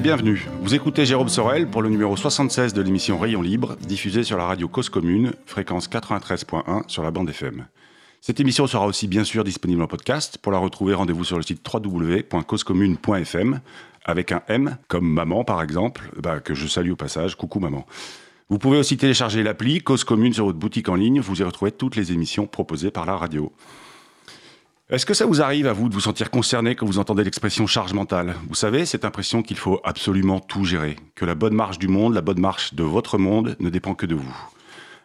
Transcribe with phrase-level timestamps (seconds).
[0.00, 0.46] bienvenue.
[0.60, 4.44] Vous écoutez Jérôme Sorel pour le numéro 76 de l'émission Rayon Libre, diffusée sur la
[4.44, 7.66] radio Cause Commune, fréquence 93.1 sur la bande FM.
[8.20, 10.38] Cette émission sera aussi bien sûr disponible en podcast.
[10.38, 13.60] Pour la retrouver, rendez-vous sur le site www.causecommune.fm
[14.04, 17.34] avec un M, comme maman par exemple, bah, que je salue au passage.
[17.34, 17.84] Coucou maman.
[18.50, 21.20] Vous pouvez aussi télécharger l'appli Cause Commune sur votre boutique en ligne.
[21.20, 23.52] Vous y retrouvez toutes les émissions proposées par la radio.
[24.90, 27.66] Est-ce que ça vous arrive à vous de vous sentir concerné quand vous entendez l'expression
[27.66, 31.78] charge mentale Vous savez, cette impression qu'il faut absolument tout gérer, que la bonne marche
[31.78, 34.34] du monde, la bonne marche de votre monde ne dépend que de vous.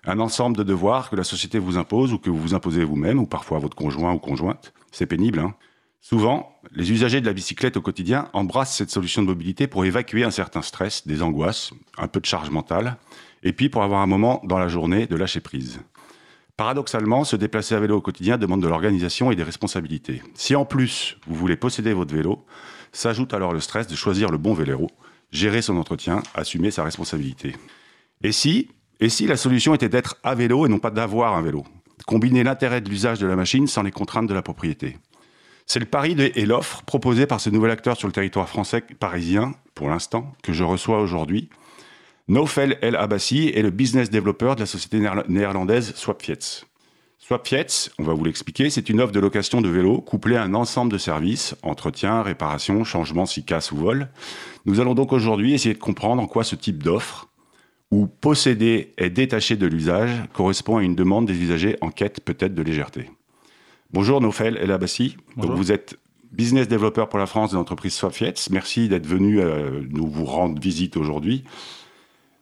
[0.05, 3.19] Un ensemble de devoirs que la société vous impose ou que vous vous imposez vous-même
[3.19, 4.71] ou parfois votre conjoint ou conjointe.
[4.93, 5.53] C'est pénible, hein
[5.99, 10.23] Souvent, les usagers de la bicyclette au quotidien embrassent cette solution de mobilité pour évacuer
[10.23, 12.95] un certain stress, des angoisses, un peu de charge mentale,
[13.43, 15.81] et puis pour avoir un moment dans la journée de lâcher prise.
[16.55, 20.21] Paradoxalement, se déplacer à vélo au quotidien demande de l'organisation et des responsabilités.
[20.35, 22.45] Si en plus vous voulez posséder votre vélo,
[22.91, 24.87] s'ajoute alors le stress de choisir le bon vélo,
[25.31, 27.55] gérer son entretien, assumer sa responsabilité.
[28.21, 31.41] Et si, et si la solution était d'être à vélo et non pas d'avoir un
[31.41, 31.63] vélo?
[32.05, 34.99] Combiner l'intérêt de l'usage de la machine sans les contraintes de la propriété.
[35.65, 39.53] C'est le pari et l'offre proposée par ce nouvel acteur sur le territoire français parisien,
[39.73, 41.49] pour l'instant, que je reçois aujourd'hui,
[42.29, 46.63] Nofel El Abassi est le business developer de la société néerlandaise Swapfiets.
[47.19, 50.53] Swapfiets, on va vous l'expliquer, c'est une offre de location de vélos couplée à un
[50.53, 54.07] ensemble de services, entretien, réparation, changement si casse ou vol.
[54.65, 57.27] Nous allons donc aujourd'hui essayer de comprendre en quoi ce type d'offre,
[57.91, 62.55] où posséder est détaché de l'usage, correspond à une demande des usagers en quête peut-être
[62.55, 63.09] de légèreté.
[63.91, 65.97] Bonjour Nofel El Abassi, vous êtes
[66.31, 68.49] business developer pour la France de l'entreprise Swapfiets.
[68.49, 71.43] Merci d'être venu euh, nous vous rendre visite aujourd'hui.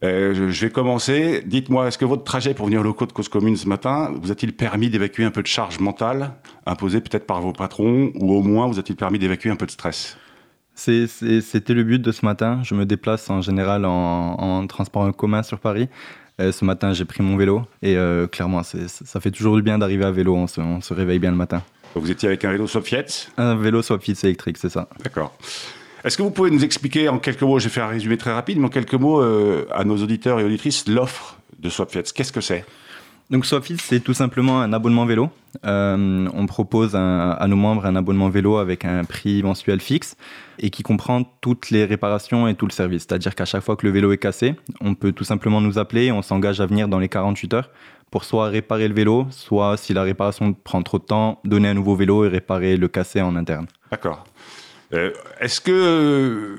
[0.04, 1.42] Euh, je, vais commencer.
[1.46, 4.32] Dites-moi, est-ce que votre trajet pour venir au locaux de Cause Commune ce matin vous
[4.32, 6.32] a-t-il permis d'évacuer un peu de charge mentale
[6.66, 9.70] imposée peut-être par vos patrons ou au moins vous a-t-il permis d'évacuer un peu de
[9.70, 10.16] stress?
[10.74, 12.60] C'était le but de ce matin.
[12.64, 15.88] Je me déplace en général en, transport en commun sur Paris.
[16.40, 19.78] Euh, ce matin, j'ai pris mon vélo et euh, clairement, ça fait toujours du bien
[19.78, 20.34] d'arriver à vélo.
[20.34, 21.62] On se, on se, réveille bien le matin.
[21.94, 24.88] Vous étiez avec un vélo Swapfiets Un vélo Swapfiets électrique, c'est ça.
[25.04, 25.36] D'accord.
[26.04, 28.32] Est-ce que vous pouvez nous expliquer en quelques mots, je vais faire un résumé très
[28.32, 32.32] rapide, mais en quelques mots euh, à nos auditeurs et auditrices, l'offre de Swapfiets Qu'est-ce
[32.32, 32.64] que c'est?
[33.30, 35.30] Donc Swapfiets, c'est tout simplement un abonnement vélo.
[35.64, 40.16] Euh, on propose à nos membres un abonnement vélo avec un prix mensuel fixe
[40.58, 43.06] et qui comprend toutes les réparations et tout le service.
[43.08, 46.06] C'est-à-dire qu'à chaque fois que le vélo est cassé, on peut tout simplement nous appeler
[46.06, 47.70] et on s'engage à venir dans les 48 heures
[48.10, 51.74] pour soit réparer le vélo, soit si la réparation prend trop de temps, donner un
[51.74, 53.66] nouveau vélo et réparer le cassé en interne.
[53.90, 54.24] D'accord.
[54.94, 55.10] Euh,
[55.40, 56.56] est-ce que euh,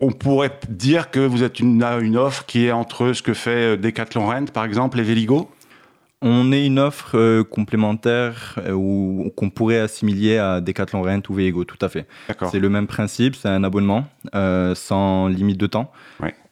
[0.00, 3.74] on pourrait dire que vous êtes une, une offre qui est entre ce que fait
[3.74, 5.50] euh, Decathlon Rent, par exemple, et Véligo
[6.22, 11.78] on est une offre complémentaire ou qu'on pourrait assimiler à Decathlon Rent ou Véligo, tout
[11.80, 12.06] à fait.
[12.50, 14.04] C'est le même principe, c'est un abonnement
[14.74, 15.90] sans limite de temps.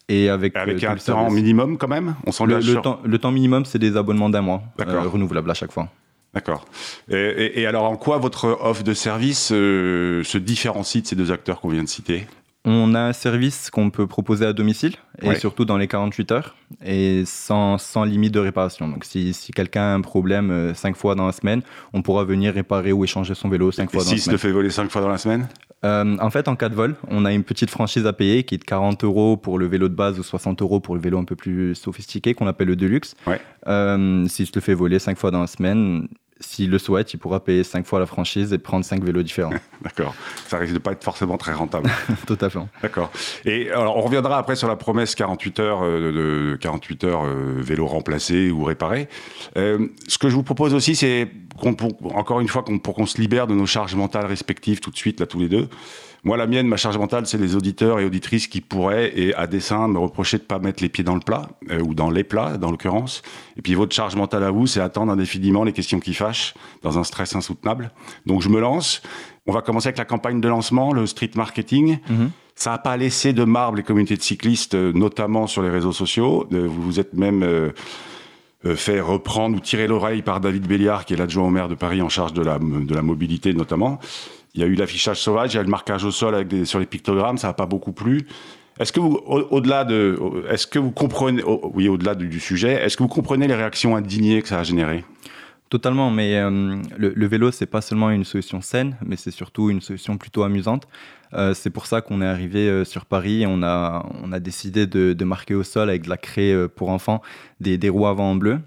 [0.08, 2.14] Et avec, avec un temps minimum quand même?
[2.24, 5.72] On le, le, temps, le temps minimum, c'est des abonnements d'un mois, renouvelables à chaque
[5.72, 5.90] fois.
[6.38, 6.64] D'accord.
[7.10, 11.60] Et, alors, en quoi votre offre de service euh, se différencie de ces deux acteurs
[11.60, 12.28] qu'on vient de citer?
[12.64, 16.56] On a un service qu'on peut proposer à domicile et surtout dans les 48 heures
[16.84, 18.88] et sans, sans limite de réparation.
[18.88, 21.62] Donc si, si quelqu'un a un problème 5 euh, fois dans la semaine,
[21.92, 24.18] on pourra venir réparer ou échanger son vélo 5 fois dans la semaine.
[24.18, 25.48] Si se fait voler 5 fois dans la semaine?
[25.84, 28.56] Euh, En fait, en cas de vol, on a une petite franchise à payer qui
[28.56, 31.18] est de 40 euros pour le vélo de base ou 60 euros pour le vélo
[31.18, 33.14] un peu plus sophistiqué qu'on appelle le Deluxe.
[33.26, 33.40] Ouais.
[33.68, 36.08] Euh, si se le fait voler 5 fois dans la semaine,
[36.40, 39.52] s'il le souhaite, il pourra payer 5 fois la franchise et prendre 5 vélos différents.
[39.82, 40.14] D'accord.
[40.46, 41.90] Ça risque de pas être forcément très rentable.
[42.26, 42.58] Tout à fait.
[42.82, 43.10] D'accord.
[43.44, 47.56] Et alors, on reviendra après sur la promesse 48 heures euh, de 48 heures euh,
[47.58, 49.08] vélo remplacé ou réparé.
[49.56, 51.28] Euh, ce que je vous propose aussi, c'est
[52.14, 55.18] encore une fois, pour qu'on se libère de nos charges mentales respectives tout de suite,
[55.18, 55.68] là, tous les deux,
[56.24, 59.46] moi, la mienne, ma charge mentale, c'est les auditeurs et auditrices qui pourraient, et à
[59.46, 62.24] dessein, me reprocher de pas mettre les pieds dans le plat, euh, ou dans les
[62.24, 63.22] plats, dans l'occurrence.
[63.56, 66.98] Et puis, votre charge mentale à vous, c'est attendre indéfiniment les questions qui fâchent, dans
[66.98, 67.92] un stress insoutenable.
[68.26, 69.02] Donc, je me lance.
[69.46, 71.98] On va commencer avec la campagne de lancement, le street marketing.
[72.08, 72.30] Mhm.
[72.56, 75.92] Ça n'a pas laissé de marbre les communautés de cyclistes, euh, notamment sur les réseaux
[75.92, 76.48] sociaux.
[76.52, 77.72] Euh, vous vous êtes même
[78.74, 82.02] fait reprendre ou tirer l'oreille par David Béliard, qui est l'adjoint au maire de Paris
[82.02, 84.00] en charge de la, de la mobilité notamment.
[84.58, 86.64] Il y a eu l'affichage sauvage, il y a le marquage au sol avec des,
[86.64, 88.26] sur les pictogrammes, ça n'a pas beaucoup plu.
[88.80, 90.18] Est-ce que vous, au-delà de,
[90.50, 94.42] est-ce que vous comprenez, oui, au-delà du, sujet, est-ce que vous comprenez les réactions indignées
[94.42, 95.04] que ça a généré?
[95.70, 99.70] Totalement, mais euh, le, le, vélo, c'est pas seulement une solution saine, mais c'est surtout
[99.70, 100.88] une solution plutôt amusante.
[101.34, 104.40] Euh, c'est pour ça qu'on est arrivé euh, sur Paris et on a, on a
[104.40, 107.22] décidé de, de, marquer au sol avec de la craie pour enfants
[107.60, 108.58] des, des roues avant bleu.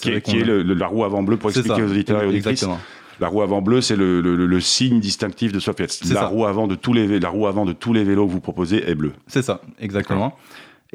[0.00, 2.30] qui, est, qui est le, la roue avant bleu pour expliquer aux auditeurs et aux
[2.30, 2.78] Exactement.
[3.20, 5.86] La roue avant bleue, c'est le, le- le signe distinctif de Sofiet.
[5.88, 6.26] C'est La ça.
[6.26, 8.88] roue avant de tous les la roue avant de tous les vélos que vous proposez
[8.90, 9.12] est bleue.
[9.26, 10.36] C'est ça, exactement.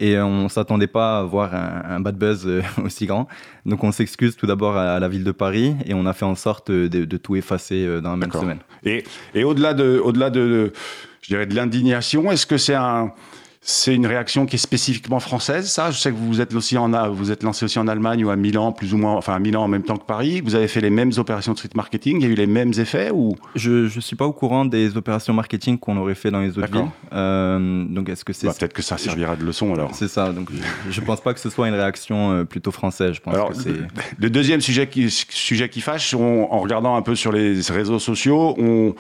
[0.02, 3.28] Et on s'attendait pas à voir un, un bad buzz euh, aussi grand.
[3.66, 6.24] Donc on s'excuse tout d'abord à, à la ville de Paris et on a fait
[6.26, 8.60] en sorte de, de tout effacer euh, dans la même semaine.
[8.86, 9.04] Et,
[9.36, 10.74] et au-delà de, au-delà de, de-
[11.22, 13.12] je dirais de l'indignation, est-ce que c'est un,
[13.62, 16.78] c'est une réaction qui est spécifiquement française, ça Je sais que vous vous êtes aussi
[16.78, 19.40] en, vous êtes lancé aussi en Allemagne ou à Milan, plus ou moins, enfin à
[19.40, 20.42] Milan en même temps que Paris.
[20.42, 22.18] Vous avez fait les mêmes opérations de street marketing.
[22.22, 23.36] Il y a eu les mêmes effets ou?
[23.56, 26.72] Je ne suis pas au courant des opérations marketing qu'on aurait fait dans les autres
[26.72, 26.86] villes.
[27.14, 29.94] Euh, donc est-ce que c'est Bah, peut-être que ça servira de leçon alors.
[29.94, 30.50] c'est ça Donc
[30.90, 33.14] je, ne pense pas que ce soit une réaction euh, plutôt française.
[33.16, 33.74] Je pense Alors, que c'est
[34.18, 38.00] le deuxième sujet qui, sujet qui fâche, on- en regardant un peu sur les réseaux
[38.00, 38.96] sociaux, on,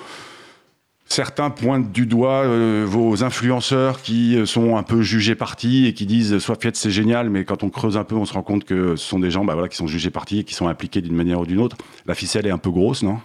[1.09, 5.93] certains pointent du doigt euh, vos influenceurs qui euh, sont un peu jugés partis et
[5.93, 8.43] qui disent soit Fiat c'est génial, mais quand on creuse un peu, on se rend
[8.43, 10.67] compte que ce sont des gens bah, voilà, qui sont jugés partis et qui sont
[10.67, 11.77] impliqués d'une manière ou d'une autre.
[12.05, 13.17] La ficelle est un peu grosse, non?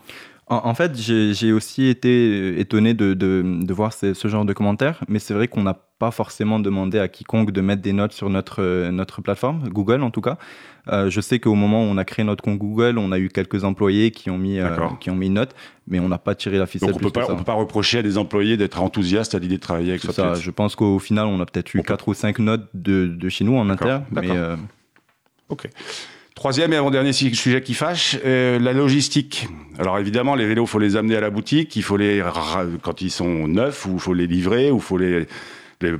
[0.46, 4.44] En, en fait, j'ai aussi été euh, étonné de, de, de voir ce, ce genre
[4.44, 7.94] de commentaires, mais c'est vrai qu'on n'a pas forcément demandé à quiconque de mettre des
[7.94, 10.37] notes sur notre, euh, notre plateforme, Google en tout cas.
[10.88, 13.31] Euh, je sais qu'au moment où on a créé notre compte Google, on a eu
[13.31, 14.69] quelques employés qui ont mis, euh,
[15.00, 15.55] qui ont mis une note,
[15.88, 18.02] mais on n'a pas tiré la ficelle Donc on plus peut, pas, peut reprocher à
[18.02, 21.41] des employés d'être enthousiastes à l'idée de travailler avec ça, je pense qu'au final, on
[21.41, 24.05] a peut-être eu On peut- 4 ou 5 notes de, de chez nous en interne,
[24.11, 24.37] mais d'accord.
[24.37, 24.56] euh,
[25.49, 25.69] Ok.
[26.34, 29.46] Troisième et avant-dernier sujet qui fâche, euh, la logistique.
[29.78, 32.22] Alors évidemment, les vélos, faut les amener à la boutique, il faut les
[32.82, 35.26] quand ils sont neufs, ou il faut les livrer, ou faut les,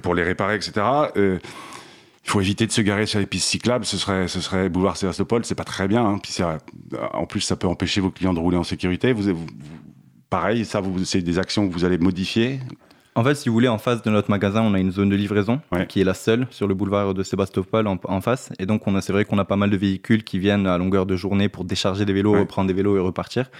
[0.03, 0.73] pour les réparer, etc.
[1.17, 1.39] Euh,
[2.25, 3.85] il faut éviter de se garer sur les pistes cyclables.
[3.85, 6.05] Ce serait, ce serait boulevard Sébastopol, c'est pas très bien.
[6.05, 6.59] hein.
[7.13, 9.13] En plus, ça peut empêcher vos clients de rouler en sécurité.
[9.13, 9.37] Vous,
[10.31, 12.59] pareil, ça, c'est des actions que vous allez modifier.
[13.17, 15.15] En fait, si vous voulez, en face de notre magasin, on a une zone de
[15.15, 15.87] livraison Ouais.
[15.87, 18.51] qui est la seule sur le boulevard de Sébastopol en, en face.
[18.59, 21.15] Et donc, c'est vrai qu'on a pas mal de véhicules qui viennent à longueur de
[21.15, 22.41] journée pour décharger des vélos, Ouais.
[22.41, 23.51] reprendre des vélos et repartir.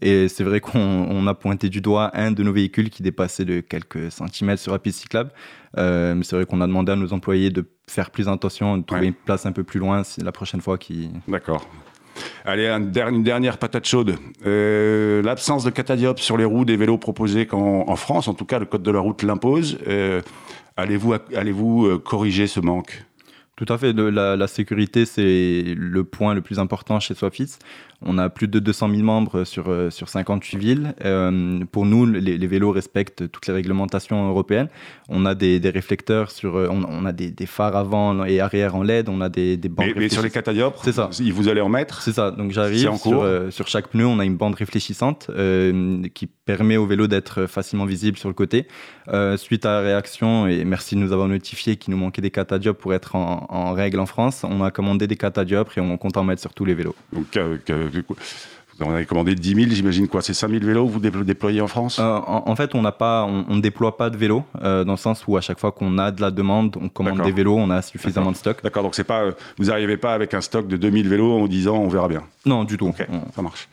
[0.00, 3.44] Et c'est vrai qu'on on a pointé du doigt un de nos véhicules qui dépassait
[3.44, 5.30] de quelques centimètres sur la piste cyclable.
[5.78, 8.84] Euh, mais c'est vrai qu'on a demandé à nos employés de faire plus attention, de
[8.84, 9.06] trouver Ouais.
[9.08, 11.10] une place un peu plus loin la prochaine fois qui.
[11.28, 11.68] D'accord.
[12.44, 14.16] Allez, une dernière patate chaude.
[14.46, 18.58] Euh, L'absence de catadioptre sur les roues des vélos proposés en France, en tout cas,
[18.58, 19.78] le code de la route l'impose.
[19.86, 20.20] Euh,
[20.76, 23.04] Allez-vous allez-vous euh, corriger ce manque?
[23.56, 23.92] Tout à fait.
[23.92, 27.58] Le- la, la sécurité, c'est le point le plus important chez Swapfits.
[28.04, 30.94] On a plus de 200 000 membres sur, euh, sur 58 villes.
[31.04, 34.68] Euh, pour nous, les, les vélos respectent toutes les réglementations européennes.
[35.08, 38.40] On a des, des réflecteurs, sur, euh, on, on a des, des phares avant et
[38.40, 41.10] arrière en LED, on a des, des bandes mais, mais sur les catadioptres, C'est ça.
[41.12, 42.32] si vous allez en mettre C'est ça.
[42.32, 46.86] Donc j'arrive sur, euh, chaque pneu, on a une bande réfléchissante euh, qui permet au
[46.86, 48.66] vélo d'être facilement visible sur le côté.
[49.36, 52.80] Suite à la réaction, et merci de nous avoir notifié qu'il nous manquait des catadioptres
[52.80, 56.16] pour être en, en règle en France, on a commandé des catadioptres et on compte
[56.16, 56.94] en mettre sur tous les vélos.
[57.12, 58.02] Donc, euh, que- que-
[58.78, 61.24] vous en avez commandé 10 000, j'imagine quoi C'est 5 000 vélos que vous déplo-
[61.24, 61.98] déployez en France?
[61.98, 64.82] Euh, en, en fait, on n'a pas, on, on ne déploie pas de vélos euh,
[64.84, 67.32] dans le sens où à chaque fois qu'on a de la demande, on commande des
[67.32, 68.62] vélos, on a suffisamment de stock.
[68.62, 69.24] D'accord, donc c'est pas,
[69.58, 72.22] vous n'arrivez pas avec un stock de 2000 vélos en disant on verra bien?
[72.46, 72.86] Non, du tout.
[73.10, 73.68] On- ça marche.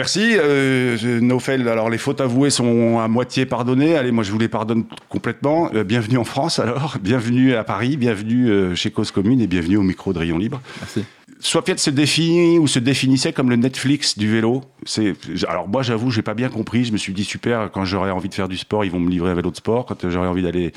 [0.00, 1.68] Merci, euh, Nofel.
[1.68, 3.96] Alors, les fautes avouées sont à moitié pardonnées.
[3.96, 5.68] Allez, moi, je vous les pardonne complètement.
[5.74, 6.96] Euh, bienvenue en France, alors.
[7.02, 10.62] Bienvenue à Paris, bienvenue euh, chez Cause Commune et bienvenue au micro de Rayon Libre.
[10.80, 11.04] Merci.
[11.40, 14.62] Swafiat se définit ou se définissait comme le Netflix du vélo.
[14.86, 15.12] C'est
[15.46, 16.86] alors moi j'avoue j'ai pas bien compris.
[16.86, 19.10] Je me suis dit super quand j'aurais envie de faire du sport ils vont me
[19.10, 19.84] livrer un vélo de sport.
[19.84, 20.72] Quand euh, j'aurais envie d'aller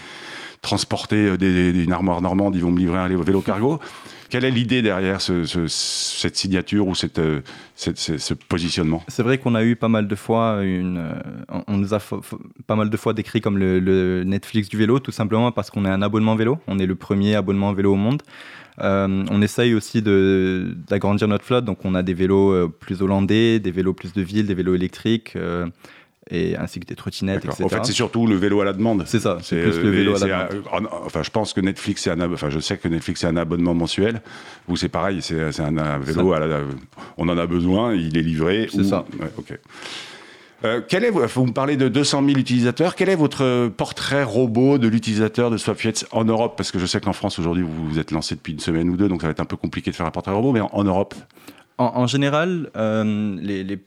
[0.61, 3.79] transporter des, des- une armoire normande ils vont me livrer un vélo cargo.
[4.33, 7.41] Quelle est l'idée derrière ce- ce- cette signature ou euh,
[7.75, 9.03] ce, positionnement?
[9.07, 11.99] C'est vrai qu'on a eu pas mal de fois une, euh, on- nous a
[12.65, 15.89] pas mal de fois décrit comme le, Netflix du vélo, tout simplement parce qu'on est
[15.89, 16.57] un abonnement vélo.
[16.65, 18.23] On est le premier abonnement vélo au monde.
[18.81, 23.69] Euh, on essaye aussi d'agrandir notre flotte, donc on a des vélos plus hollandais, des
[23.69, 25.37] vélos plus de ville, des vélos électriques,
[26.29, 27.63] et ainsi que des trottinettes, etc.
[27.65, 29.03] En fait c'est surtout le vélo à la demande.
[29.05, 30.63] C'est ça, c'est plus le euh, vélo à la demande.
[30.71, 33.27] un- en- enfin, je pense que Netflix, c'est un, enfin, je sais que Netflix, c'est
[33.27, 34.21] un abonnement mensuel.
[34.67, 36.33] Vous, c'est pareil, c'est c'est un, un vélo.
[36.33, 36.61] À la,
[37.17, 38.67] on en a besoin, il est livré.
[38.71, 39.05] C'est ou- ça.
[39.19, 39.57] Ouais, ok.
[40.65, 42.95] Euh, quel est, vous me parlez de 200 000 utilisateurs.
[42.95, 46.53] Quel est votre portrait robot de l'utilisateur de Swapfiets en Europe?
[46.55, 48.95] Parce que je sais qu'en France aujourd'hui vous vous êtes lancé depuis une semaine ou
[48.95, 50.53] deux, donc ça va être un peu compliqué de faire un portrait robot.
[50.53, 51.15] Mais en, en Europe,
[51.77, 53.77] En, en général, euh, les, les...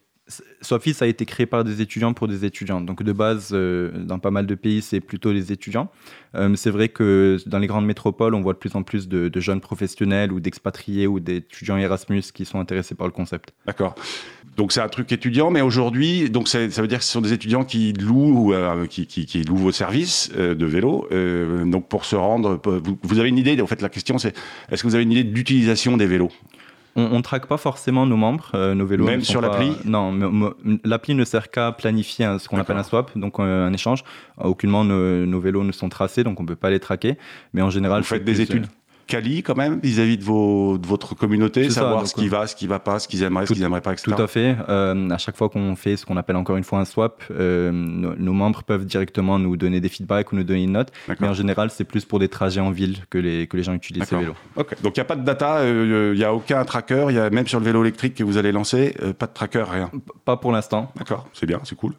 [0.60, 2.80] Swapfits a été créé par des étudiants pour des étudiants.
[2.80, 5.88] Donc de base, euh, dans pas mal de pays, c'est plutôt les étudiants.
[6.34, 9.30] Euh, c'est vrai que dans les grandes métropoles, on voit de plus en plus de,
[9.40, 13.52] jeunes professionnels ou d'expatriés ou d'étudiants Erasmus qui sont intéressés par le concept.
[13.66, 13.94] D'accord.
[14.56, 17.32] Donc c'est un truc étudiant, mais aujourd'hui, donc ça veut dire que ce sont des
[17.32, 21.06] étudiants qui louent, ou, euh, qui, louent vos services euh, de vélo.
[21.66, 23.60] donc pour se rendre, vous, vous avez une idée.
[23.60, 24.34] En fait, la question c'est,
[24.70, 26.32] est-ce que vous avez une idée de l'utilisation des vélos?
[26.96, 29.04] On ne traque pas forcément nos membres, euh, nos vélos.
[29.04, 33.38] Même sur l'appli Non, l'appli ne sert qu'à planifier ce qu'on appelle un swap, donc
[33.38, 34.02] un échange.
[34.38, 37.16] Aucunement nos, vélos ne sont tracés, donc on ne peut pas les traquer.
[37.52, 38.66] Mais en général, vous faites des études
[39.06, 42.66] quali quand même vis-à-vis de, vos, de votre communauté, savoir ce qui va, ce qui
[42.66, 44.12] va pas, ce qu'ils aimeraient, ce qu'ils n'aimeraient pas, etc.
[44.14, 44.56] Tout à fait.
[44.68, 47.70] Euh, à chaque fois qu'on fait ce qu'on appelle encore une fois un swap, euh,
[47.72, 50.92] nos, membres peuvent directement nous donner des feedbacks ou nous donner une note.
[51.20, 53.74] Mais en général, c'est plus pour des trajets en ville que les, que les gens
[53.74, 54.34] utilisent ces vélos.
[54.82, 57.30] Donc il n'y a pas de data, euh, il n'y a aucun tracker, y a
[57.30, 59.90] même sur le vélo électrique que vous allez lancer, pas de tracker, rien.
[60.24, 60.92] Pas pour l'instant.
[60.96, 61.94] D'accord, c'est bien, c'est cool.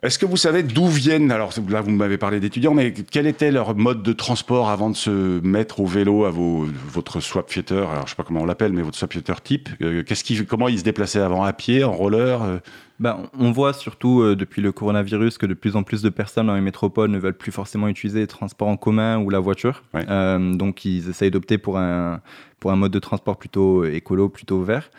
[0.00, 3.50] Est-ce que vous savez d'où viennent, alors là vous m'avez parlé d'étudiants, mais quel était
[3.50, 7.74] leur mode de transport avant de se mettre au vélo à vos, votre swap fitter,
[7.78, 10.46] alors je sais pas comment on l'appelle, mais votre swap fitter type, euh, qu'est-ce qui,
[10.46, 12.58] comment ils se déplaçaient avant à pied, en roller euh?
[13.00, 16.46] ben, On voit surtout euh, depuis le coronavirus que de plus en plus de personnes
[16.46, 19.82] dans les métropoles ne veulent plus forcément utiliser les transports en commun ou la voiture,
[19.94, 22.20] donc ils essayent d'opter pour un,
[22.60, 24.90] pour un mode de transport plutôt écolo, plutôt vert.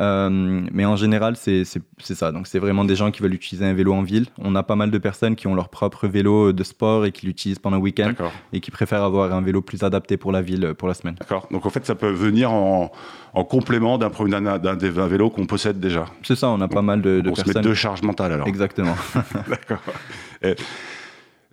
[0.00, 0.28] Euh,
[0.72, 2.32] mais en général, c'est ça.
[2.32, 4.26] Donc, c'est vraiment des gens qui veulent utiliser un vélo en ville.
[4.38, 7.26] On a pas mal de personnes qui ont leur propre vélo de sport et qui
[7.26, 8.12] l'utilisent pendant le week-end
[8.52, 11.14] et qui préfèrent avoir un vélo plus adapté pour la ville pour la semaine.
[11.18, 11.46] D'accord.
[11.50, 12.90] Donc, en fait, ça peut venir en,
[13.32, 16.06] en complément d'un vélo qu'on possède déjà.
[16.22, 16.48] C'est ça.
[16.48, 17.52] On a pas mal de, de on personnes.
[17.52, 18.48] Se met deux charges mentales alors.
[18.48, 18.96] Exactement.
[19.48, 19.82] D'accord.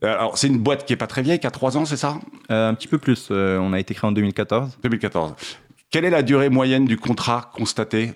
[0.04, 2.16] Alors, c'est une boîte qui est pas très vieille, qui a 3 ans, c'est ça?
[2.50, 3.28] Euh, Un petit peu plus.
[3.30, 4.80] Euh, on a été créé en 2014.
[4.82, 5.36] 2014.
[5.92, 8.14] Quelle est la durée moyenne du contrat constaté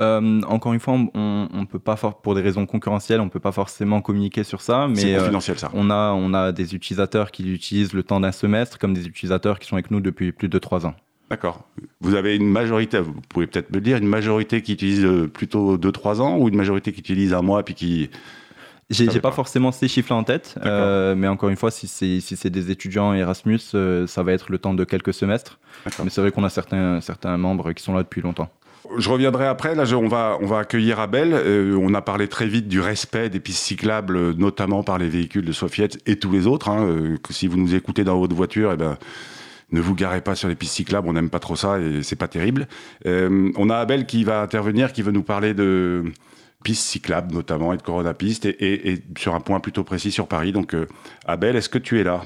[0.00, 3.52] euh, encore une fois, on, on peut pas pour des raisons concurrentielles, on peut pas
[3.52, 5.70] forcément communiquer sur ça, mais euh, confidentiel, ça.
[5.72, 9.58] on a on a des utilisateurs qui l'utilisent le temps d'un semestre, comme des utilisateurs
[9.58, 10.94] qui sont avec nous depuis plus de trois ans.
[11.30, 11.66] D'accord.
[12.00, 15.26] Vous avez une majorité, vous pouvez peut-être me le dire, une majorité qui utilise euh,
[15.26, 18.10] plutôt 2-3 ans ou une majorité qui utilise un mois puis qui.
[18.88, 22.20] J'ai pas, pas, forcément ces chiffres en tête, euh, mais encore une fois, si c'est
[22.20, 25.58] si des étudiants Erasmus, ça va être le temps de quelques semestres.
[26.04, 28.48] Mais c'est vrai qu'on a certains, certains membres qui sont là depuis longtemps.
[28.98, 29.74] Je reviendrai après.
[29.74, 31.32] Là, on, va, on va accueillir Abel.
[31.32, 35.44] Euh, on a parlé très vite du respect des pistes cyclables, notamment par les véhicules
[35.44, 36.68] de Sofiet et tous les autres.
[36.68, 38.98] Hein, euh, si vous nous écoutez dans votre voiture, eh ben,
[39.72, 41.08] ne vous garez pas sur les pistes cyclables.
[41.08, 42.68] On n'aime pas trop ça et c'est pas terrible.
[43.06, 46.04] Euh, on a Abel qui va intervenir, qui veut nous parler de
[46.64, 50.26] pistes cyclables notamment et de Corona Piste et, et, sur un point plutôt précis sur
[50.26, 50.52] Paris.
[50.52, 50.74] Donc,
[51.26, 52.22] Abel, est-ce que tu es là?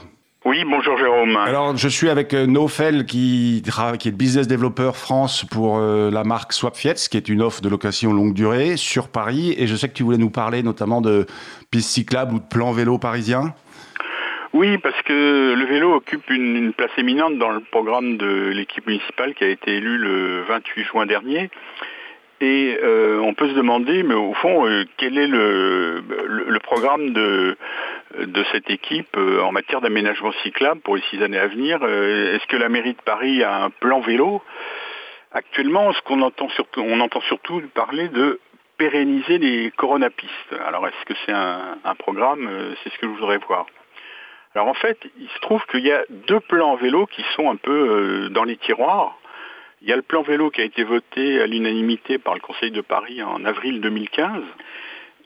[0.46, 1.36] Oui, bonjour Jérôme.
[1.36, 3.62] Alors, je suis avec euh, Nofel, qui,
[3.98, 7.68] qui est business developer France pour euh, la marque Swapfiets, qui est une offre de
[7.68, 9.54] location longue durée sur Paris.
[9.58, 11.26] Et je sais que tu voulais nous parler notamment de
[11.70, 13.54] pistes cyclables ou de plans vélo parisiens.
[14.54, 19.34] Oui, parce que le vélo occupe une, place éminente dans le programme de l'équipe municipale
[19.34, 21.50] qui a été élue le 28 juin dernier.
[22.40, 24.66] Et euh, on peut se demander, mais au fond,
[24.96, 27.58] quel est le, le programme de,
[28.18, 31.78] de cette équipe euh, en matière d'aménagement cyclable pour les six années à venir.
[31.82, 34.42] Euh, est-ce que la mairie de Paris a un plan vélo?
[35.32, 38.40] Actuellement, on entend surtout parler de
[38.78, 40.54] pérenniser les coronapistes.
[40.66, 42.48] Alors, est-ce que c'est un, programme?
[42.48, 43.66] Euh, C'est ce que je voudrais voir.
[44.54, 47.56] Alors, en fait, il se trouve qu'il y a deux plans vélo qui sont un
[47.56, 49.16] peu dans les tiroirs.
[49.82, 52.72] Il y a le plan vélo qui a été voté à l'unanimité par le Conseil
[52.72, 54.42] de Paris en avril 2015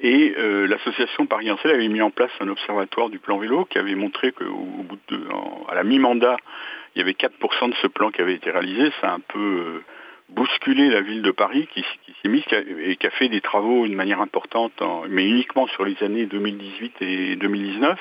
[0.00, 3.78] et euh, l'association Paris Ancel avait mis en place un observatoire du plan vélo qui
[3.78, 4.46] avait montré qu'au
[5.72, 6.36] la mi-mandat,
[6.94, 8.90] il y avait 4% de ce plan qui avait été réalisé.
[9.00, 9.84] Ça a un peu euh,
[10.30, 11.84] bousculé la ville de Paris qui,
[12.22, 14.72] s'est mise et qui a fait des travaux d'une manière importante,
[15.08, 17.98] mais uniquement sur les années 2018 et 2019.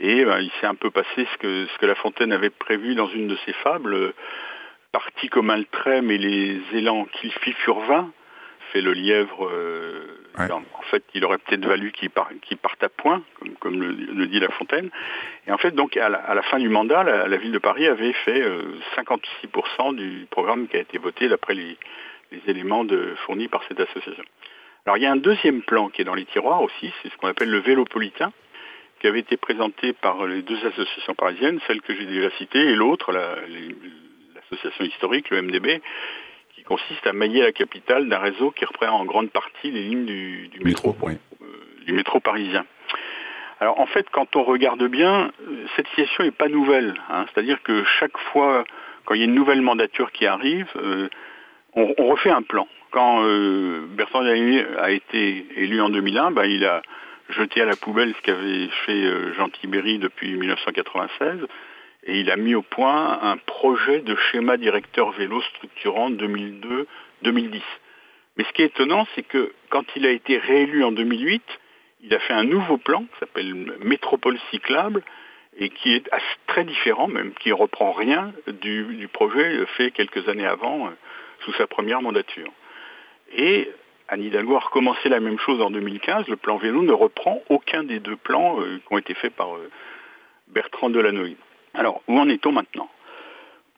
[0.00, 2.94] Et ben, il s'est un peu passé ce que, ce que La Fontaine avait prévu
[2.94, 4.14] dans une de ses fables, euh,
[4.92, 8.12] parti comme un trait, mais les élans qu'il fit furent vains
[8.72, 9.48] fait le lièvre.
[9.50, 13.22] Euh, en fait, il aurait peut-être valu qu'il parte à point,
[13.60, 14.90] comme, le, dit La Fontaine.
[15.46, 18.40] Et en fait, donc, à la, fin du mandat, la, ville de Paris avait fait
[18.96, 21.76] 56% euh, du programme qui a été voté d'après les,
[22.46, 22.84] éléments
[23.24, 24.24] fournis par cette association.
[24.84, 27.16] Alors, il y a un deuxième plan qui est dans les tiroirs aussi, c'est ce
[27.16, 28.32] qu'on appelle le vélopolitain,
[29.00, 32.74] qui avait été présenté par les deux associations parisiennes, celle que j'ai déjà citée et
[32.74, 35.80] l'autre, l'association historique, le MDB,
[36.68, 40.50] consiste à mailler la capitale d'un réseau qui reprend en grande partie les lignes du,
[40.62, 41.14] métro, euh,
[41.86, 42.66] du métro parisien.
[43.58, 45.32] Alors en fait, quand on regarde bien,
[45.74, 46.94] cette situation n'est pas nouvelle.
[47.08, 47.24] Hein.
[47.26, 48.64] C'est-à-dire que chaque fois,
[49.06, 51.08] quand il y a une nouvelle mandature qui arrive, euh,
[51.74, 52.68] on, refait un plan.
[52.90, 56.82] Quand euh, Bertrand Delanoë a été élu en 2001, ben, il a
[57.30, 61.46] jeté à la poubelle ce qu'avait fait Jean Tibéry depuis 1996
[62.08, 66.86] et il a mis au point un projet de schéma directeur vélo structurant 2002-2010.
[68.36, 71.42] Mais ce qui est étonnant, c'est que quand il a été réélu en 2008,
[72.02, 75.02] il a fait un nouveau plan qui s'appelle Métropole cyclable
[75.58, 76.08] et qui est
[76.46, 80.90] très différent même, qui ne reprend rien du, projet fait quelques années avant,
[81.40, 82.50] sous sa première mandature.
[83.36, 83.70] Et
[84.08, 86.26] Anne Hidalgo a recommencé la même chose en 2015.
[86.28, 89.54] Le plan vélo ne reprend aucun des deux plans euh, qui ont été faits par
[89.56, 89.68] euh,
[90.48, 91.36] Bertrand Delanoï.
[91.74, 92.90] Alors, où en est-on maintenant?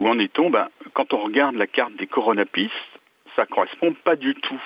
[0.00, 0.50] Où en est-on?
[0.50, 2.72] Ben, Quand on regarde la carte des coronapistes,
[3.36, 4.60] ça ne correspond pas du tout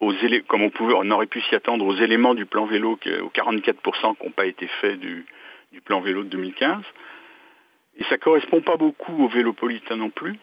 [0.00, 0.12] aux
[0.46, 4.16] comme on, pouvait, on aurait pu s'y attendre, aux éléments du plan vélo, aux 44%
[4.16, 5.24] qui n'ont pas été faits du,
[5.84, 6.82] plan vélo de 2015.
[7.98, 10.38] Et ça ne correspond pas beaucoup au vélopolitain non plus,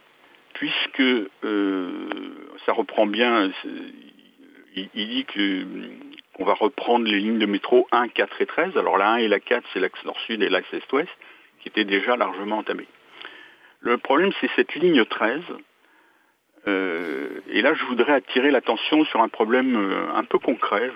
[0.53, 1.01] puisque
[1.43, 2.09] euh,
[2.65, 3.51] ça reprend bien,
[4.75, 8.77] il, dit qu'on va reprendre les lignes de métro 1, 4 et 13.
[8.77, 11.09] Alors la 1 et la 4, c'est l'axe nord-sud et l'axe est-ouest,
[11.63, 12.87] qui étaient déjà largement entamés.
[13.79, 15.41] Le problème, c'est cette ligne 13.
[16.67, 20.91] Euh, et là, je voudrais attirer l'attention sur un problème euh, un peu concret.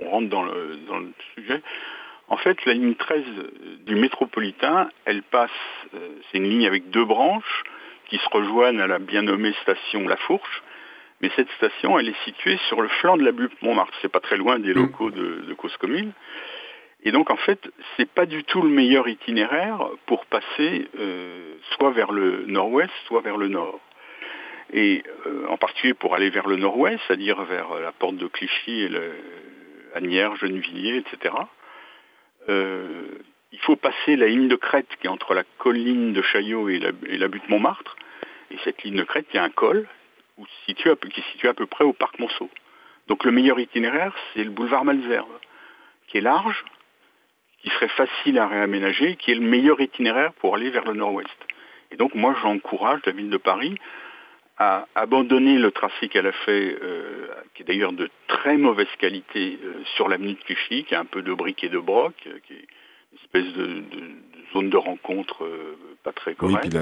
[0.00, 1.62] on rentre dans le, sujet.
[2.28, 3.24] En fait, la ligne 13
[3.86, 5.50] du métropolitain, elle passe,
[5.94, 7.64] euh, c'est une ligne avec deux branches
[8.08, 10.62] qui se rejoignent à la bien nommée station La Fourche.
[11.20, 13.94] Mais cette station, elle est située sur le flanc de la butte Montmartre.
[14.02, 14.78] C'est pas très loin des mmh.
[14.78, 16.12] locaux de, de Cause Commune.
[17.04, 21.90] Et donc en fait, c'est pas du tout le meilleur itinéraire pour passer euh, soit
[21.90, 23.80] vers le nord-ouest, soit vers le nord.
[24.72, 28.82] Et euh, en particulier pour aller vers le nord-ouest, c'est-à-dire vers la porte de Clichy
[28.82, 29.12] et le,
[29.94, 31.34] Agnières, Gennevilliers, etc.
[32.48, 33.06] Euh,
[33.52, 36.78] il faut passer la ligne de crête qui est entre la colline de Chaillot et
[36.78, 37.96] la, et la butte Montmartre.
[38.50, 39.86] Et cette ligne de crête, il y a un col
[40.64, 42.50] qui est situé à peu près au parc Monceau.
[43.08, 45.38] Donc le meilleur itinéraire, c'est le boulevard Malzerbe,
[46.08, 46.64] qui est large,
[47.62, 51.28] qui serait facile à réaménager, qui est le meilleur itinéraire pour aller vers le nord-ouest.
[51.90, 53.78] Et donc moi j'encourage la ville de Paris
[54.58, 59.58] à abandonner le tracé qu'elle a fait, euh, qui est d'ailleurs de très mauvaise qualité
[59.64, 62.38] euh, sur l'avenue de Clichy, qui a un peu de briques et de broc, euh,
[62.46, 62.66] qui est
[63.12, 63.82] une espèce de,
[64.52, 65.48] zone de rencontre
[66.02, 66.64] pas très correcte.
[66.64, 66.78] Oui, puis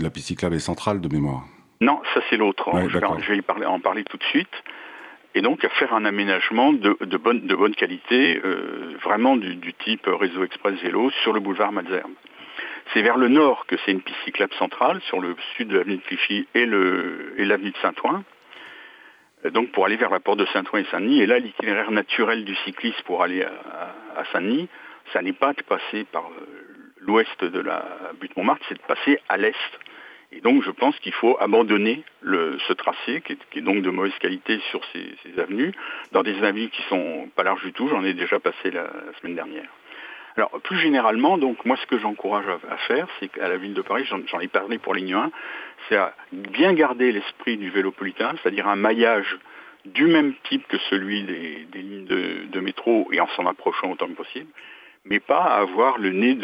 [0.00, 1.44] la, piste, cyclable est centrale de mémoire.
[1.80, 2.70] Non, ça c'est l'autre.
[2.88, 2.98] je,
[3.32, 4.62] vais, en parler tout de suite
[5.34, 10.80] et donc à faire un aménagement de, bonne, qualité, euh, vraiment du, type réseau express
[10.80, 12.12] vélo sur le boulevard Malzerbe.
[12.92, 15.96] C'est vers le nord que c'est une piste cyclable centrale, sur le sud de l'avenue
[15.96, 18.22] de Clichy et l'avenue de Saint-Ouen.
[19.50, 21.20] Donc pour aller vers la porte de Saint-Ouen et Saint-Denis.
[21.20, 24.68] Et là, l'itinéraire naturel du cycliste pour aller à, Saint-Denis,
[25.12, 27.84] ça n'est pas de passer par euh, l'ouest de la
[28.20, 29.54] butte Montmartre, c'est de passer à l'est.
[30.36, 34.58] Et donc je pense qu'il faut abandonner ce tracé, qui est, donc de mauvaise qualité
[34.70, 35.72] sur ces, avenues,
[36.12, 39.36] dans des avenues qui sont pas larges du tout, j'en ai déjà passé la, semaine
[39.36, 39.68] dernière.
[40.36, 43.82] Alors plus généralement, donc moi ce que j'encourage à, faire, c'est qu'à la ville de
[43.82, 45.30] Paris, j'en ai parlé pour ligne 1,
[45.88, 49.38] c'est à bien garder l'esprit du vélopolitain, c'est-à-dire un maillage
[49.84, 54.14] du même type que celui des, lignes de, métro et en s'en approchant autant que
[54.14, 54.50] possible,
[55.04, 56.34] mais pas à avoir le nez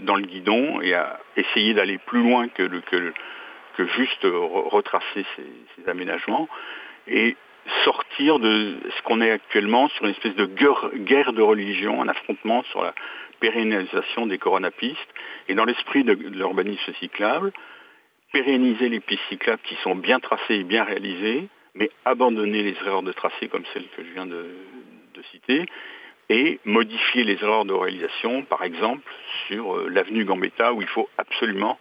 [0.00, 3.12] dans le guidon et à essayer d'aller plus loin que, le, que,
[3.78, 6.48] que juste retracer ces, aménagements
[7.06, 7.36] et
[7.84, 12.64] sortir de ce qu'on est actuellement sur une espèce de guerre, de religion, un affrontement
[12.64, 12.92] sur la
[13.38, 15.14] pérennisation des coronapistes
[15.46, 17.52] et dans l'esprit de, l'urbanisme cyclable,
[18.32, 23.02] pérenniser les pistes cyclables qui sont bien tracées et bien réalisées, mais abandonner les erreurs
[23.02, 24.44] de tracé comme celles que je viens de,
[25.14, 25.66] de citer
[26.30, 29.08] et modifier les erreurs de réalisation, par exemple
[29.46, 31.78] sur euh, l'avenue Gambetta où il faut absolument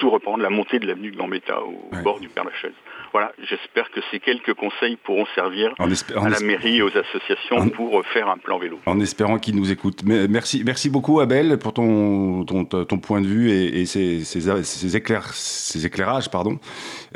[0.00, 2.72] tout reprendre, la montée de l'avenue de Gambetta au bord du Père Lachaise.
[3.12, 8.04] Voilà, j'espère que ces quelques conseils pourront servir à la mairie et aux associations pour
[8.06, 8.78] faire un plan vélo.
[8.86, 10.02] En espérant qu'ils nous écoutent.
[10.04, 16.30] Merci, merci beaucoup Abel pour ton, ton, ton point de vue et, ces, ces, éclairages.
[16.30, 16.58] Pardon.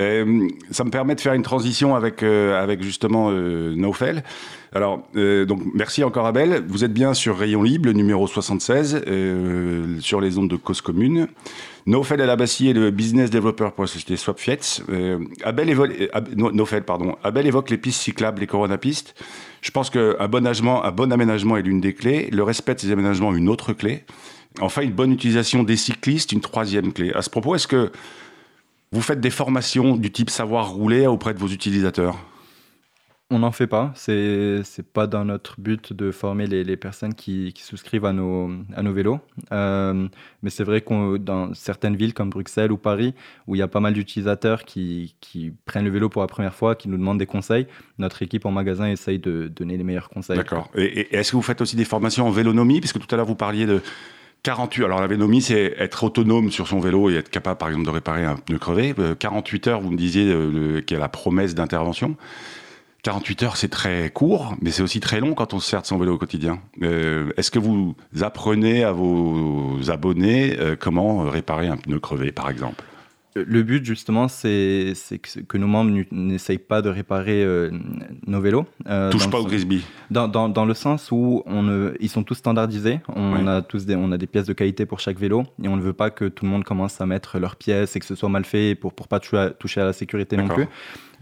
[0.01, 4.25] Euh, ça me permet de faire une transition avec, euh, avec justement euh, Naufel.
[4.75, 6.65] Alors, euh, donc, merci encore Abel.
[6.67, 11.29] Vous êtes bien sur Rayon Libre, numéro 76, euh, sur les ondes de cause commune.
[11.87, 14.83] Nofel Alabassi est le business developer pour la société Swapfiets.
[14.89, 17.15] Euh, Abel, évoque, euh, pardon.
[17.23, 19.15] Abel évoque les pistes cyclables, les coronapistes.
[19.61, 20.51] Je pense qu'un bon,
[20.97, 22.29] bon aménagement est l'une des clés.
[22.33, 24.05] Le respect de ces aménagements, une autre clé.
[24.61, 27.13] Enfin, une bonne utilisation des cyclistes, une troisième clé.
[27.13, 27.93] À ce propos, est-ce que
[28.91, 32.17] vous faites des formations du type savoir rouler auprès de vos utilisateurs?
[33.31, 33.93] On n'en fait pas.
[33.95, 38.51] C'est n'est pas dans notre but de former les, personnes qui, souscrivent à nos,
[38.93, 39.19] vélos.
[39.51, 40.09] Euh,
[40.43, 43.15] mais c'est vrai que dans certaines villes comme Bruxelles ou Paris,
[43.47, 45.15] où il y a pas mal d'utilisateurs qui,
[45.65, 47.67] prennent le vélo pour la première fois, qui nous demandent des conseils,
[47.99, 50.37] notre équipe en magasin essaye de donner les meilleurs conseils.
[50.37, 50.71] D'accord.
[50.75, 52.81] Et, est-ce que vous faites aussi des formations en vélonomie?
[52.81, 53.81] Puisque tout à l'heure, vous parliez de
[54.43, 57.87] 48 alors la vélonomie, c'est être autonome sur son vélo et être capable, par exemple,
[57.87, 58.95] de réparer un pneu crevé.
[59.19, 60.25] 48 euh, heures, vous me disiez
[60.85, 62.17] qu'il y a la promesse d'intervention.
[63.05, 65.87] 48 heures, c'est très court, mais c'est aussi très long quand on se sert de
[65.87, 66.61] son vélo au quotidien.
[66.83, 72.49] Euh, est-ce que vous apprenez à vos abonnés euh, comment réparer un pneu crevé, par
[72.49, 72.83] exemple?
[73.37, 74.95] Le but, justement, c'est
[75.49, 77.71] que, nos membres n'essayent pas de réparer euh,
[78.29, 78.65] nos vélos.
[78.87, 79.85] Euh, Touche pas au Grisby.
[80.11, 83.01] Dans, dans, le sens où on ils sont tous standardisés.
[83.09, 85.77] On, a tous des, on a des pièces de qualité pour chaque vélo et on
[85.77, 88.15] ne veut pas que tout le monde commence à mettre leurs pièces et que ce
[88.15, 90.69] soit mal fait pour ne pas toucher à la sécurité non plus.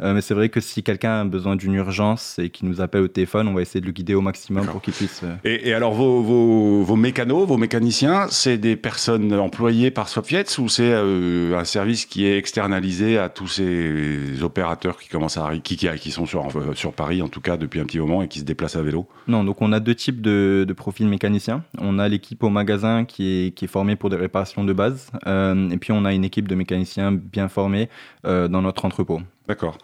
[0.03, 3.03] Euh, mais c'est vrai que si quelqu'un a besoin d'une urgence et qui nous appelle
[3.03, 5.23] au téléphone, on va essayer de le guider au maximum pour qu'il puisse.
[5.23, 10.59] Euh, et, alors, vos, vos, vos, mécanos, vos mécaniciens, c'est des personnes employées par Swapfiets
[10.59, 15.51] ou c'est euh, un service qui est externalisé à tous ces opérateurs qui commencent à
[15.63, 18.29] qui, qui, qui sont sur, sur Paris, en tout cas, depuis un petit moment et
[18.29, 19.07] qui se déplacent à vélo?
[19.29, 21.63] Non, donc on a deux types de, de profils mécaniciens.
[21.79, 25.11] On a l'équipe au magasin qui est, qui est formée pour des réparations de base.
[25.27, 27.89] et puis, on a une équipe de mécaniciens bien formés
[28.25, 29.21] dans notre entrepôt.
[29.49, 29.77] D'accord.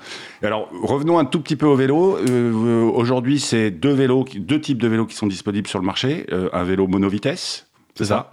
[0.42, 2.16] Alors revenons un tout petit peu au vélo.
[2.16, 6.27] Euh, aujourd'hui, c'est deux vélos, deux types de vélos qui sont disponibles sur le marché.
[6.33, 8.31] Euh, un vélo monovitesse, c'est ça.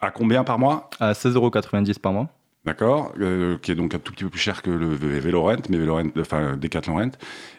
[0.00, 0.90] À combien par mois?
[0.98, 1.50] À 16,90 euros
[2.00, 2.28] par mois.
[2.64, 5.56] D'accord, euh, qui est donc un tout petit peu plus cher que le vélo rent,
[5.70, 7.10] mais vélo rent, enfin Decathlon rent.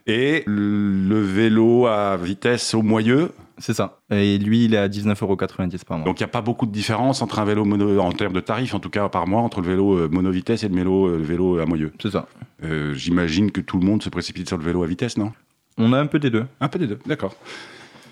[0.05, 3.99] Et le vélo à vitesse au moyeu, c'est ça.
[4.09, 6.05] Et lui, il est à 19,90€ par mois.
[6.05, 8.39] Donc il n'y a pas beaucoup de différence entre un vélo mono, en termes de
[8.39, 11.17] tarifs, en tout cas par mois, entre le vélo euh, mono-vitesse et le vélo, euh,
[11.17, 11.93] le vélo à moyeu.
[12.01, 12.27] C'est ça.
[12.63, 15.31] Euh, j'imagine que tout le monde se précipite sur le vélo à vitesse, non?
[15.77, 16.45] On a un peu des deux.
[16.59, 17.35] Un peu des deux, d'accord.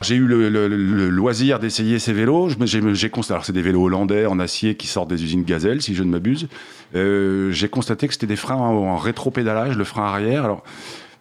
[0.01, 2.49] J'ai eu le, loisir d'essayer ces vélos.
[2.93, 5.95] J'ai constaté, alors c'est des vélos hollandais en acier qui sortent des usines Gazelle, si
[5.95, 6.47] je ne m'abuse.
[6.93, 10.45] j'ai constaté que c'était des freins en, en rétro-pédalage, le frein arrière.
[10.45, 10.63] Alors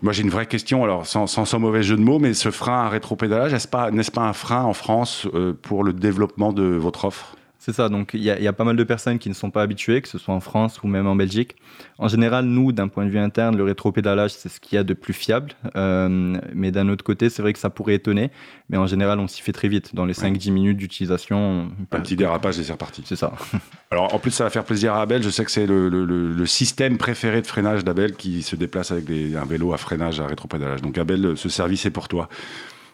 [0.01, 2.85] moi, j'ai une vraie question, alors sans, sans, mauvais jeu de mots, mais ce frein
[2.85, 7.05] à rétropédalage, n'est-ce pas, pas un frein en France euh, pour le développement de votre
[7.05, 7.35] offre?
[7.69, 10.01] C'est ça, donc il y, a pas mal de personnes qui ne sont pas habituées,
[10.01, 11.55] que ce soit en France ou même en Belgique.
[11.99, 14.85] En général, nous, d'un point de vue interne, le rétropédalage, c'est ce qu'il y a
[14.85, 15.53] de plus fiable.
[15.77, 18.31] Euh, mais d'un autre côté, c'est vrai que ça pourrait étonner.
[18.71, 19.95] Mais en général, on s'y fait très vite.
[19.95, 21.69] Dans les 5-10 minutes d'utilisation.
[21.93, 23.03] Un petit dérapage et c'est reparti.
[23.05, 23.35] C'est ça.
[23.91, 25.23] Alors en plus, ça va faire plaisir à Abel.
[25.23, 29.45] Je sais que c'est le, système préféré de freinage d'Abel qui se déplace avec un
[29.45, 30.81] vélo à freinage à rétropédalage.
[30.81, 32.31] Donc Abel, ce service est pour toi.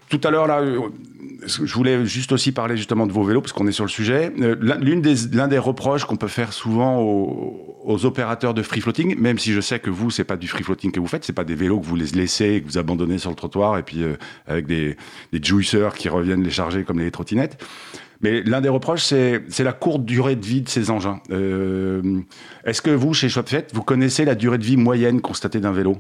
[0.09, 0.81] Tout à l'heure, là, euh,
[1.47, 4.33] je voulais juste aussi parler justement de vos vélos, parce qu'on est sur le sujet.
[4.41, 9.19] Euh, l'une des, l'un des reproches qu'on peut faire souvent aux, opérateurs de free floating,
[9.19, 11.33] même si je sais que vous, c'est pas du free floating que vous faites, c'est
[11.33, 14.03] pas des vélos que vous les laissez que vous abandonnez sur le trottoir, et puis
[14.03, 14.97] euh, avec des,
[15.33, 17.63] des juiceurs qui reviennent les charger comme les trottinettes.
[18.21, 21.21] Mais l'un des reproches, c'est, la courte durée de vie de ces engins.
[22.65, 25.99] est-ce que vous, chez Shopfet, vous connaissez la durée de vie moyenne constatée d'un vélo?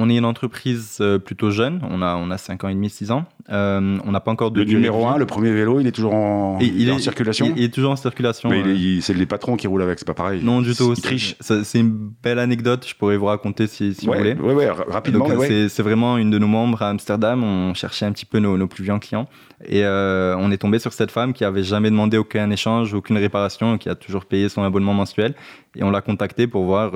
[0.00, 2.88] On est une entreprise euh, plutôt jeune, on a, on a 5 ans et demi,
[2.88, 3.26] 6 ans.
[3.50, 4.60] Euh, on n'a pas encore de.
[4.60, 7.64] Le numéro 1, le premier vélo, il est toujours en, il, est, en circulation il,
[7.64, 8.48] est toujours en circulation.
[8.48, 10.42] Mais c'est les patrons qui roulent avec, c'est pas pareil.
[10.42, 10.94] Non, du tout.
[10.94, 14.36] C'est une belle anecdote, je pourrais vous raconter si, si vous voulez.
[14.40, 15.26] Oui, ouais, rapidement.
[15.68, 18.66] C'est vraiment une de nos membres à Amsterdam, on cherchait un petit peu nos, nos
[18.66, 19.28] plus vieux clients.
[19.66, 23.18] Et euh, on est tombé sur cette femme qui avait jamais demandé aucun échange, aucune
[23.18, 25.34] réparation, qui a toujours payé son abonnement mensuel.
[25.76, 26.92] Et on l'a contactée pour voir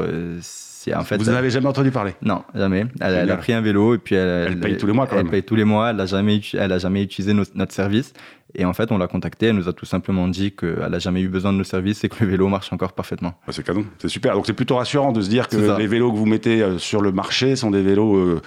[1.04, 2.12] fait, Vous n'en avez jamais entendu parler?
[2.22, 2.86] Non, jamais.
[3.00, 5.28] Elle, a pris un vélo et puis elle, elle paye tous les mois quand elle
[5.28, 5.90] paye tous les mois.
[5.90, 8.12] Elle n'a jamais, elle a jamais utilisé notre service.
[8.56, 9.46] Et en fait, on l'a contactée.
[9.46, 12.08] Elle nous a tout simplement dit qu'elle n'a jamais eu besoin de nos services et
[12.08, 13.34] que le vélo marche encore parfaitement.
[13.46, 14.34] Bah, c'est canon, c'est super.
[14.34, 17.00] Donc c'est plutôt rassurant de se dire que les vélos que vous mettez euh, sur
[17.00, 18.16] le marché sont des vélos.
[18.16, 18.42] Euh,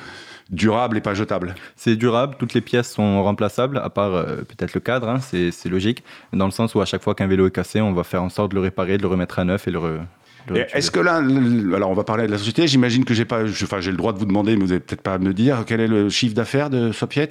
[0.50, 1.56] durables et pas jetables.
[1.76, 5.52] C'est durable, toutes les pièces sont remplaçables, à part euh, peut-être le cadre, hein, c'est
[5.66, 8.24] logique, dans le sens où à chaque fois qu'un vélo est cassé, on va faire
[8.24, 10.00] en sorte de le réparer, de le remettre à neuf et le,
[10.56, 11.16] est-ce que là,
[11.76, 14.14] alors on va parler de la société, j'imagine que j'ai pas, enfin j'ai le droit
[14.14, 16.36] de vous demander, mais vous n'avez peut-être pas à me dire quel est le chiffre
[16.36, 17.30] d'affaires de Sopiet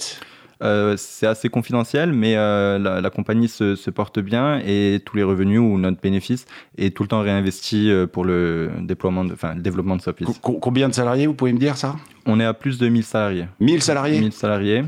[0.62, 5.61] euh, c'est assez confidentiel, mais euh, la, compagnie se, porte bien et tous les revenus
[5.61, 6.46] ou notre bénéfice
[6.79, 10.26] est tout le temps réinvesti euh, pour le déploiement, de, enfin, le développement de Sopiet.
[10.40, 11.96] combien de salariés, vous pouvez me dire ça?
[12.24, 13.46] On est à plus de 1000 salariés.
[13.61, 14.20] 1000 salariés?
[14.20, 14.85] 1000 salariés.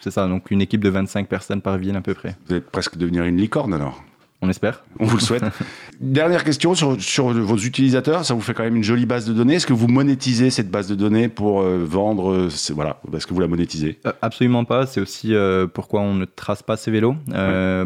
[0.00, 2.36] C'est ça, donc une équipe de 25 personnes par ville à peu près.
[2.46, 4.04] Vous êtes presque devenir une licorne alors
[4.44, 4.84] on espère.
[4.98, 5.42] On vous le souhaite.
[6.00, 8.24] Dernière question sur, sur, vos utilisateurs.
[8.24, 9.54] Ça vous fait quand même une jolie base de données.
[9.54, 13.32] Est-ce que vous monétisez cette base de données pour euh, vendre euh, Voilà, est-ce que
[13.32, 13.98] vous la monétisez?
[14.06, 14.86] Euh, Absolument pas.
[14.86, 15.34] C'est aussi
[15.72, 17.16] pourquoi on ne trace pas ces vélos.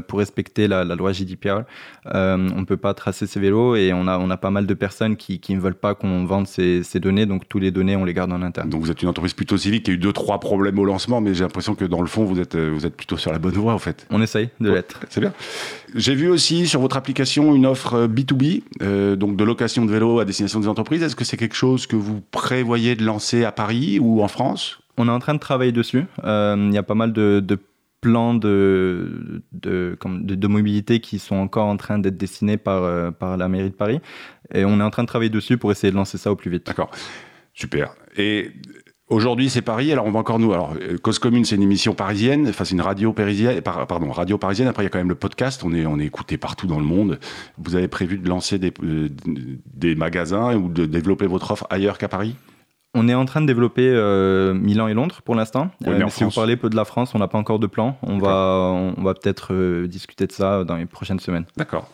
[0.09, 1.63] Pour respecter la, loi GDPR,
[2.07, 4.75] on ne peut pas tracer ces vélos et on a, on a pas mal de
[4.75, 7.27] personnes qui, qui ne veulent pas qu'on vende ces, ces, données.
[7.27, 8.69] Donc, tous les données, on les garde en interne.
[8.69, 11.21] Donc, vous êtes une entreprise plutôt civique qui a eu deux, trois problèmes au lancement,
[11.21, 13.55] mais j'ai l'impression que dans le fond, vous êtes, vous êtes plutôt sur la bonne
[13.55, 14.07] voie, en fait.
[14.11, 15.01] On essaye de l'être.
[15.09, 15.33] C'est bien.
[15.95, 20.19] J'ai vu aussi sur votre application une offre B2B, euh, donc de location de vélos
[20.19, 21.03] à destination des entreprises.
[21.03, 24.81] Est-ce que c'est quelque chose que vous prévoyez de lancer à Paris ou en France?
[24.97, 26.05] On est en train de travailler dessus.
[26.25, 27.43] Euh, il y a pas mal de,
[28.01, 33.37] plans de, de, de, mobilité qui sont encore en train d'être dessinés par, euh, par
[33.37, 34.01] la mairie de Paris.
[34.55, 36.51] Et on est en train de travailler dessus pour essayer de lancer ça au plus
[36.51, 36.67] vite.
[36.67, 36.91] D'accord.
[37.53, 37.95] Super.
[38.17, 38.53] Et
[39.11, 39.91] Aujourd'hui, c'est Paris.
[39.91, 40.53] Alors, on va encore nous.
[40.53, 42.47] Alors, euh, Cause Commune, c'est une émission parisienne.
[42.49, 43.63] Enfin, c'est une radio parisienne.
[43.63, 44.69] Pardon, radio parisienne.
[44.69, 45.63] Après, il y a quand même le podcast.
[45.65, 47.19] On est, on est écouté partout dans le monde.
[47.57, 49.09] Vous avez prévu de lancer des, euh,
[49.73, 52.35] des magasins ou de développer votre offre ailleurs qu'à Paris?
[52.95, 55.71] On est en train de développer euh, Milan et Londres pour l'instant.
[55.87, 57.97] mais si vous parlez peu de la France, on n'a pas encore de plan.
[58.03, 61.45] On va, on va peut-être discuter de ça dans les prochaines semaines.
[61.57, 61.89] D'accord.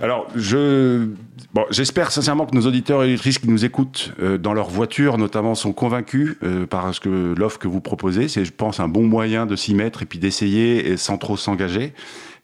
[0.00, 1.08] Alors, je,
[1.54, 5.16] bon, j'espère sincèrement que nos auditeurs et auditrices qui nous écoutent euh, dans leur voiture,
[5.16, 8.28] notamment, sont convaincus euh, par ce que l'offre que vous proposez.
[8.28, 11.36] C'est, je pense, un bon moyen de s'y mettre et puis d'essayer et sans trop
[11.36, 11.94] s'engager.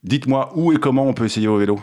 [0.03, 1.79] Dites-moi où et comment on peut essayer au vélo.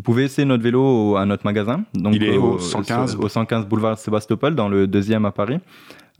[0.00, 1.84] Vous pouvez essayer notre vélo à notre magasin.
[1.92, 5.58] Donc Il est au, 115 au 115 boulevard Sébastopol, dans le deuxième à Paris.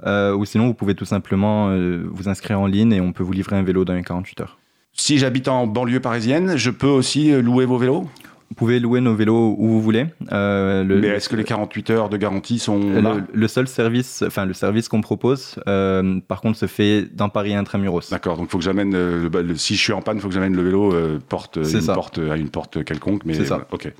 [0.05, 1.75] Euh, ou sinon, vous pouvez tout simplement
[2.12, 4.59] vous inscrire en ligne et on peut vous livrer un vélo dans les 48 heures.
[4.93, 8.07] Si j'habite en banlieue parisienne, je peux aussi louer vos vélos?
[8.51, 10.07] Vous pouvez louer nos vélos où vous voulez.
[10.33, 14.45] Euh, Mais est-ce que les 48 heures de garantie sont là le, seul service, enfin
[14.45, 18.11] le service qu'on propose, euh, par contre, se fait dans Paris intramuros.
[18.11, 18.37] D'accord.
[18.37, 20.63] Donc, faut que j'amène le, si je suis en panne, il faut que j'amène le
[20.63, 23.25] vélo euh, porte, une porte à une porte quelconque.
[23.25, 23.67] Mais c'est ça.
[23.71, 23.93] ok.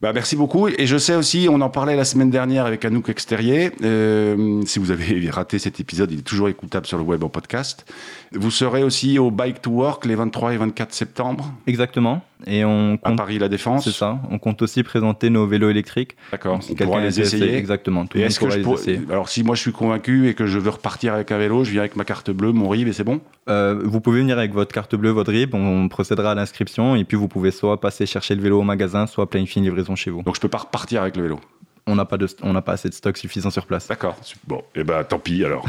[0.00, 0.66] Bah, merci beaucoup.
[0.66, 3.70] Et je sais aussi, on en parlait la semaine dernière avec Anouk Extérier.
[3.82, 7.28] Euh, si vous avez raté cet épisode, il est toujours écoutable sur le web en
[7.28, 7.84] podcast.
[8.32, 11.52] Vous serez aussi au Bike to Work les 23 et 24 septembre.
[11.66, 12.24] Exactement.
[12.46, 13.84] Et on compte, à Paris La Défense.
[13.84, 14.18] C'est ça.
[14.30, 16.16] On compte aussi présenter nos vélos électriques.
[16.32, 16.60] D'accord.
[16.68, 17.54] On pourra les essayer.
[17.54, 18.06] Exactement.
[18.06, 21.14] Tout est-ce que je Alors si moi je suis convaincu et que je veux repartir
[21.14, 23.80] avec un vélo, je viens avec ma carte bleue, mon RIB et c'est bon euh,
[23.84, 25.54] Vous pouvez venir avec votre carte bleue, votre RIB.
[25.54, 29.06] On procédera à l'inscription et puis vous pouvez soit passer chercher le vélo au magasin,
[29.06, 30.22] soit planifier une livraison chez vous.
[30.22, 31.40] Donc je peux pas repartir avec le vélo
[31.86, 33.88] on n'a pas, de, on pas assez de stock suffisant sur place.
[33.88, 34.16] D'accord.
[34.46, 35.66] Bon, et eh ben tant pis alors.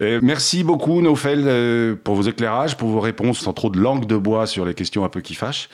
[0.22, 4.16] merci beaucoup, Nofel, euh, pour vos éclairages, pour vos réponses sans trop de langue de
[4.16, 5.68] bois sur les questions un peu qui fâchent.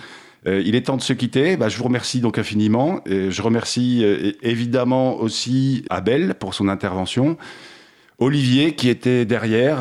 [0.47, 1.57] Euh, il est temps de se quitter.
[1.57, 3.01] Bah, je vous remercie donc infiniment.
[3.07, 7.37] Je remercie euh, évidemment aussi Abel pour son intervention.
[8.19, 9.81] Olivier qui était derrière,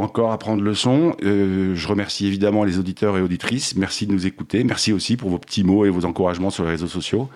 [0.00, 1.14] encore à prendre le son.
[1.20, 3.76] je remercie évidemment les auditeurs et auditrices.
[3.76, 4.64] Merci de nous écouter.
[4.64, 7.28] Merci aussi pour vos petits mots et vos encouragements sur les réseaux sociaux.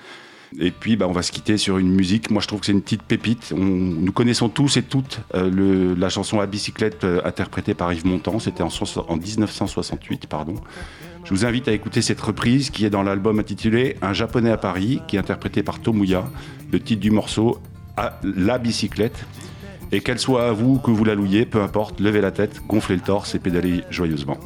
[0.58, 2.30] Et puis, bah, on va se quitter sur une musique.
[2.30, 3.52] Moi, je trouve que c'est une petite pépite.
[3.52, 8.38] nous connaissons tous et toutes euh, la chanson à bicyclette euh, interprétée par Yves Montand.
[8.38, 10.54] C'était en, 1968, pardon.
[11.24, 14.56] Je vous invite à écouter cette reprise qui est dans l'album intitulé Un japonais à
[14.56, 16.24] Paris, qui est interprété par Tomuya.
[16.72, 17.58] Le titre du morceau,
[17.96, 19.26] à La bicyclette.
[19.92, 22.96] Et qu'elle soit à vous, que vous la louiez, peu importe, levez la tête, gonflez
[22.96, 24.38] le torse et pédalez joyeusement.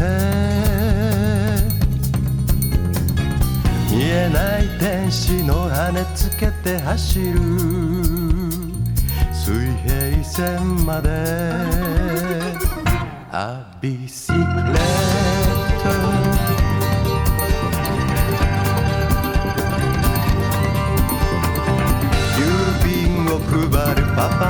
[0.00, 0.06] 見
[4.02, 7.38] えない天使の羽つけて走る。
[9.30, 11.10] 水平線まで。
[13.30, 14.42] アビシレッ
[15.82, 15.90] ト。
[22.38, 22.40] 郵
[22.84, 24.40] 便を配るパパ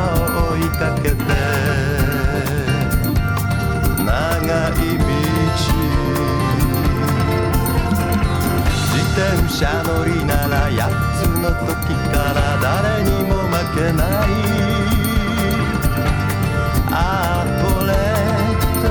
[0.47, 1.40] を追いかけて。
[9.61, 10.89] 車乗りならや
[11.21, 14.29] つの時から誰にも負けない。
[16.91, 18.89] アートレっト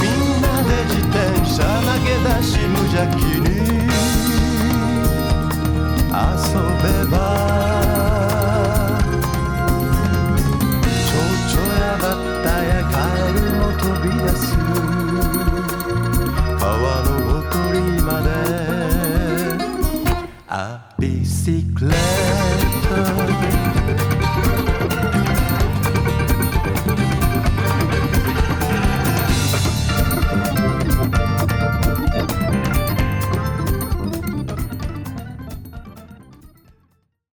[0.00, 3.44] みんなで自転車投げ出し無邪気に。
[6.14, 6.22] 遊
[6.80, 7.33] べば